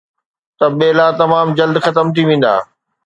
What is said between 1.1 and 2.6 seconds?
تمام جلد ختم ٿي ويندا.